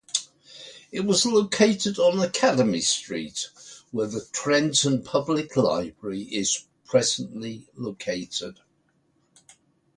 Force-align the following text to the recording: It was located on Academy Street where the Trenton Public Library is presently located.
It 0.91 1.01
was 1.01 1.27
located 1.27 1.99
on 1.99 2.17
Academy 2.21 2.81
Street 2.81 3.49
where 3.91 4.07
the 4.07 4.25
Trenton 4.31 5.03
Public 5.03 5.55
Library 5.55 6.23
is 6.23 6.65
presently 6.87 7.67
located. 7.75 8.61